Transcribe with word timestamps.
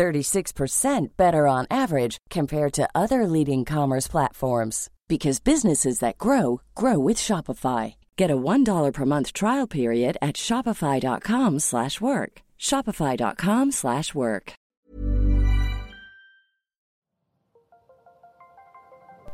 36% 0.00 1.08
better 1.18 1.46
on 1.46 1.66
average 1.70 2.16
compared 2.30 2.72
to 2.72 2.88
other 2.94 3.26
leading 3.26 3.66
commerce 3.66 4.08
platforms 4.08 4.88
because 5.08 5.40
businesses 5.40 5.98
that 5.98 6.16
grow 6.16 6.62
grow 6.74 6.98
with 6.98 7.18
Shopify. 7.18 7.96
Get 8.16 8.30
a 8.30 8.36
$1 8.36 8.92
per 8.94 9.04
month 9.04 9.34
trial 9.34 9.66
period 9.66 10.16
at 10.22 10.36
shopify.com/work. 10.36 12.32
shopify.com/work. 12.58 14.52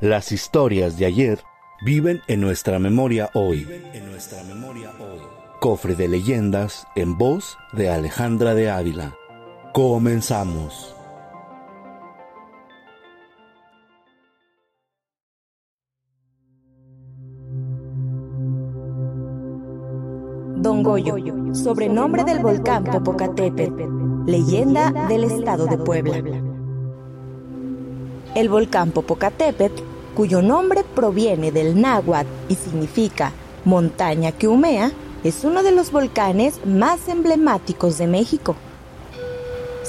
Las 0.01 0.33
historias 0.33 0.99
de 0.99 1.07
ayer 1.07 1.39
viven 1.85 2.21
en 2.27 2.41
nuestra 2.41 2.79
memoria 2.79 3.31
hoy. 3.35 3.67
En 3.95 4.11
nuestra 4.11 4.43
memoria 4.43 4.91
hoy. 4.99 5.21
Cofre 5.61 5.95
de 5.95 6.09
leyendas 6.09 6.87
en 6.97 7.17
voz 7.17 7.57
de 7.73 7.89
Alejandra 7.89 8.55
de 8.55 8.69
Ávila. 8.69 9.15
Comenzamos. 9.77 10.95
Don 20.57 20.83
Goyo, 20.83 21.17
sobrenombre 21.53 22.25
del 22.25 22.39
volcán 22.39 22.85
Popocatépetl, 22.85 23.83
leyenda 24.25 24.91
del 25.09 25.25
estado 25.25 25.67
de 25.67 25.77
Puebla. 25.77 26.23
El 28.35 28.49
volcán 28.49 28.93
Popocatépetl, 28.93 29.83
cuyo 30.15 30.41
nombre 30.41 30.85
proviene 30.85 31.53
del 31.53 31.79
náhuatl 31.79 32.31
y 32.49 32.55
significa 32.55 33.31
montaña 33.67 34.33
que 34.33 34.49
humea, 34.49 34.91
es 35.23 35.45
uno 35.45 35.63
de 35.63 35.73
los 35.73 35.93
volcanes 35.93 36.65
más 36.65 37.09
emblemáticos 37.09 37.99
de 37.99 38.07
México. 38.07 38.57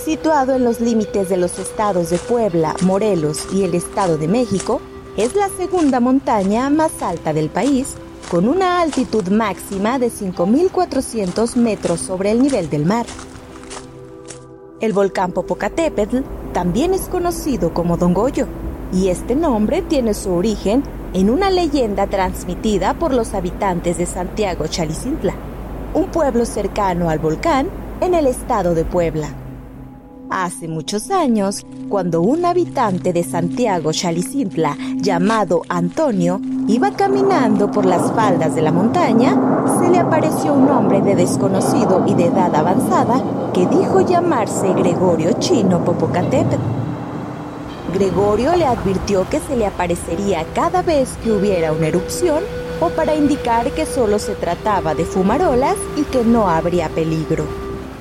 Situado 0.04 0.54
en 0.54 0.64
los 0.64 0.80
límites 0.80 1.28
de 1.28 1.38
los 1.38 1.60
estados 1.60 2.10
de 2.10 2.18
Puebla, 2.18 2.76
Morelos 2.84 3.48
y 3.52 3.64
el 3.64 3.74
Estado 3.74 4.18
de 4.18 4.28
México, 4.28 4.80
es 5.18 5.36
la 5.36 5.50
segunda 5.50 6.00
montaña 6.00 6.70
más 6.70 7.02
alta 7.02 7.34
del 7.34 7.50
país 7.50 7.96
con 8.30 8.48
una 8.48 8.80
altitud 8.80 9.28
máxima 9.30 10.00
de 10.00 10.08
5.400 10.08 11.56
metros 11.56 12.00
sobre 12.00 12.32
el 12.32 12.42
nivel 12.42 12.70
del 12.70 12.86
mar. 12.86 13.06
El 14.80 14.94
volcán 14.94 15.32
Popocatépetl 15.32 16.20
también 16.54 16.94
es 16.94 17.10
conocido 17.10 17.74
como 17.74 17.98
Don 17.98 18.14
Goyo, 18.14 18.48
y 18.94 19.10
este 19.10 19.36
nombre 19.36 19.82
tiene 19.82 20.14
su 20.14 20.32
origen 20.32 20.84
en 21.14 21.30
una 21.30 21.50
leyenda 21.50 22.08
transmitida 22.08 22.94
por 22.94 23.14
los 23.14 23.34
habitantes 23.34 23.98
de 23.98 24.06
Santiago 24.06 24.68
Chalicintla, 24.68 25.34
un 25.94 26.06
pueblo 26.06 26.46
cercano 26.46 27.10
al 27.10 27.20
volcán 27.20 27.68
en 28.00 28.14
el 28.14 28.28
estado 28.28 28.76
de 28.76 28.86
Puebla. 28.86 29.47
Hace 30.30 30.68
muchos 30.68 31.10
años, 31.10 31.66
cuando 31.88 32.22
un 32.22 32.44
habitante 32.44 33.14
de 33.14 33.24
Santiago 33.24 33.94
Chalicintla, 33.94 34.76
llamado 34.98 35.62
Antonio, 35.70 36.42
iba 36.68 36.92
caminando 36.92 37.72
por 37.72 37.86
las 37.86 38.12
faldas 38.12 38.54
de 38.54 38.62
la 38.62 38.74
montaña, 38.74 39.40
se 39.80 39.90
le 39.90 40.00
apareció 40.00 40.54
un 40.54 40.70
hombre 40.70 41.02
de 41.02 41.16
desconocido 41.16 42.04
y 42.08 42.14
de 42.14 42.26
edad 42.26 42.54
avanzada 42.54 43.24
que 43.54 43.68
dijo 43.68 44.02
llamarse 44.02 44.74
Gregorio 44.74 45.32
Chino 45.40 45.86
Popocatépetl. 45.86 46.58
Gregorio 47.94 48.54
le 48.58 48.66
advirtió 48.66 49.26
que 49.30 49.40
se 49.40 49.56
le 49.56 49.66
aparecería 49.66 50.46
cada 50.54 50.82
vez 50.82 51.10
que 51.24 51.32
hubiera 51.32 51.72
una 51.72 51.88
erupción 51.88 52.44
o 52.82 52.90
para 52.90 53.16
indicar 53.16 53.72
que 53.72 53.86
solo 53.86 54.20
se 54.20 54.36
trataba 54.36 54.94
de 54.94 55.06
fumarolas 55.06 55.78
y 55.96 56.04
que 56.04 56.26
no 56.26 56.50
habría 56.50 56.90
peligro. 56.90 57.46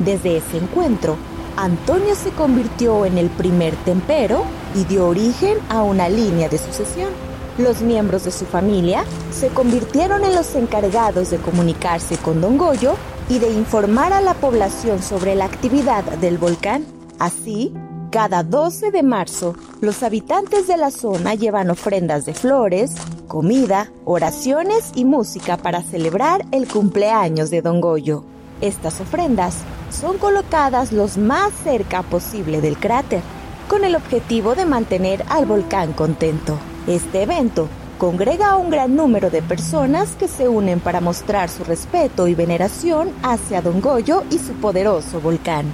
Desde 0.00 0.38
ese 0.38 0.59
encuentro, 0.59 1.16
Antonio 1.56 2.14
se 2.14 2.30
convirtió 2.30 3.06
en 3.06 3.16
el 3.16 3.30
primer 3.30 3.74
tempero 3.76 4.44
y 4.74 4.84
dio 4.84 5.08
origen 5.08 5.56
a 5.70 5.82
una 5.82 6.08
línea 6.08 6.50
de 6.50 6.58
sucesión. 6.58 7.08
Los 7.56 7.80
miembros 7.80 8.24
de 8.24 8.30
su 8.30 8.44
familia 8.44 9.04
se 9.30 9.48
convirtieron 9.48 10.22
en 10.24 10.34
los 10.34 10.54
encargados 10.54 11.30
de 11.30 11.38
comunicarse 11.38 12.18
con 12.18 12.42
Don 12.42 12.58
Goyo 12.58 12.96
y 13.30 13.38
de 13.38 13.50
informar 13.50 14.12
a 14.12 14.20
la 14.20 14.34
población 14.34 15.02
sobre 15.02 15.34
la 15.34 15.46
actividad 15.46 16.04
del 16.04 16.36
volcán. 16.36 16.84
Así, 17.18 17.72
cada 18.10 18.42
12 18.42 18.90
de 18.90 19.02
marzo, 19.02 19.54
los 19.80 20.02
habitantes 20.02 20.66
de 20.66 20.76
la 20.76 20.90
zona 20.90 21.34
llevan 21.34 21.70
ofrendas 21.70 22.26
de 22.26 22.34
flores, 22.34 22.94
comida, 23.26 23.90
oraciones 24.04 24.92
y 24.94 25.06
música 25.06 25.56
para 25.56 25.82
celebrar 25.82 26.44
el 26.52 26.68
cumpleaños 26.68 27.48
de 27.48 27.62
Don 27.62 27.80
Goyo. 27.80 28.35
Estas 28.60 29.00
ofrendas 29.00 29.58
son 29.90 30.18
colocadas 30.18 30.92
los 30.92 31.18
más 31.18 31.52
cerca 31.62 32.02
posible 32.02 32.60
del 32.60 32.78
cráter, 32.78 33.20
con 33.68 33.84
el 33.84 33.94
objetivo 33.94 34.54
de 34.54 34.64
mantener 34.64 35.24
al 35.28 35.44
volcán 35.44 35.92
contento. 35.92 36.58
Este 36.86 37.22
evento 37.22 37.68
congrega 37.98 38.50
a 38.50 38.56
un 38.56 38.70
gran 38.70 38.94
número 38.94 39.30
de 39.30 39.42
personas 39.42 40.14
que 40.16 40.28
se 40.28 40.48
unen 40.48 40.80
para 40.80 41.00
mostrar 41.00 41.48
su 41.48 41.64
respeto 41.64 42.28
y 42.28 42.34
veneración 42.34 43.10
hacia 43.22 43.62
Don 43.62 43.80
Goyo 43.80 44.22
y 44.30 44.38
su 44.38 44.52
poderoso 44.54 45.20
volcán. 45.20 45.66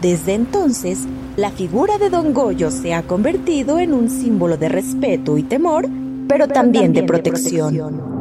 Desde 0.00 0.34
entonces, 0.34 1.00
la 1.36 1.50
figura 1.50 1.98
de 1.98 2.10
Don 2.10 2.34
Goyo 2.34 2.70
se 2.70 2.92
ha 2.92 3.02
convertido 3.02 3.78
en 3.78 3.92
un 3.92 4.10
símbolo 4.10 4.56
de 4.56 4.68
respeto 4.68 5.38
y 5.38 5.44
temor, 5.44 5.88
pero, 6.28 6.48
también, 6.48 6.92
de 6.92 7.04
protección. 7.04 8.11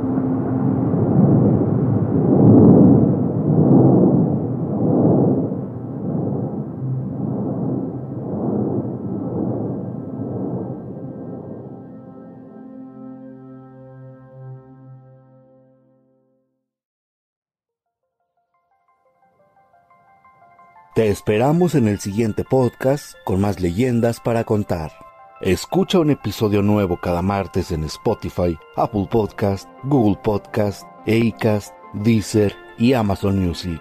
Te 20.93 21.07
esperamos 21.07 21.73
en 21.75 21.87
el 21.87 22.01
siguiente 22.01 22.43
podcast 22.43 23.13
con 23.23 23.39
más 23.39 23.61
leyendas 23.61 24.19
para 24.19 24.43
contar. 24.43 24.91
Escucha 25.39 25.99
un 25.99 26.09
episodio 26.09 26.61
nuevo 26.61 26.97
cada 26.97 27.21
martes 27.21 27.71
en 27.71 27.85
Spotify, 27.85 28.59
Apple 28.75 29.07
Podcast, 29.09 29.69
Google 29.85 30.19
Podcast, 30.21 30.83
Acast, 31.07 31.73
Deezer 31.93 32.53
y 32.77 32.91
Amazon 32.91 33.39
Music. 33.39 33.79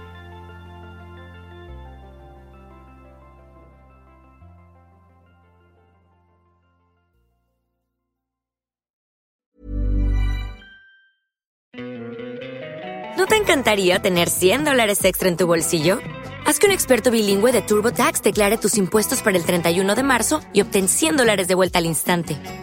¿No 13.15 13.27
te 13.27 13.35
encantaría 13.35 14.01
tener 14.01 14.27
100 14.27 14.65
dólares 14.65 15.05
extra 15.05 15.29
en 15.29 15.37
tu 15.37 15.45
bolsillo? 15.45 15.99
Haz 16.47 16.57
que 16.57 16.65
un 16.65 16.71
experto 16.71 17.11
bilingüe 17.11 17.51
de 17.51 17.61
TurboTax 17.61 18.23
declare 18.23 18.57
tus 18.57 18.75
impuestos 18.77 19.21
para 19.21 19.37
el 19.37 19.45
31 19.45 19.93
de 19.93 20.03
marzo 20.03 20.41
y 20.51 20.61
obtén 20.61 20.87
100 20.87 21.17
dólares 21.17 21.47
de 21.47 21.53
vuelta 21.53 21.77
al 21.77 21.85
instante 21.85 22.62